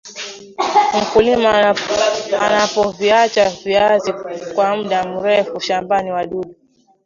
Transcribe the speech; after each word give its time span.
mkulima 1.01 1.75
anapoviacha 2.41 3.49
viazi 3.65 4.13
kwa 4.55 4.75
mda 4.77 5.03
mrefu 5.07 5.59
shamabani 5.59 6.11
wadudu 6.11 6.55